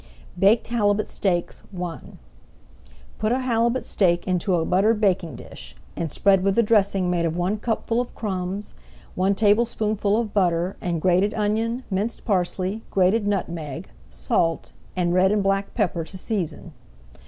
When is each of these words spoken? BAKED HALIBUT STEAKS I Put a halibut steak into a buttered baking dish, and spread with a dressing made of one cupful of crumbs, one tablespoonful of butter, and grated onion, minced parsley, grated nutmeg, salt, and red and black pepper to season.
BAKED 0.39 0.69
HALIBUT 0.69 1.07
STEAKS 1.07 1.61
I 1.79 1.99
Put 3.19 3.31
a 3.31 3.37
halibut 3.37 3.83
steak 3.85 4.27
into 4.27 4.55
a 4.55 4.65
buttered 4.65 4.99
baking 4.99 5.35
dish, 5.35 5.75
and 5.95 6.11
spread 6.11 6.41
with 6.43 6.57
a 6.57 6.63
dressing 6.63 7.11
made 7.11 7.25
of 7.27 7.37
one 7.37 7.59
cupful 7.59 8.01
of 8.01 8.15
crumbs, 8.15 8.73
one 9.13 9.35
tablespoonful 9.35 10.17
of 10.19 10.33
butter, 10.33 10.75
and 10.81 11.03
grated 11.03 11.35
onion, 11.35 11.83
minced 11.91 12.25
parsley, 12.25 12.81
grated 12.89 13.27
nutmeg, 13.27 13.89
salt, 14.09 14.71
and 14.95 15.13
red 15.13 15.31
and 15.31 15.43
black 15.43 15.75
pepper 15.75 16.03
to 16.05 16.17
season. 16.17 16.73